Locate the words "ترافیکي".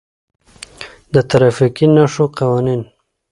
1.29-1.85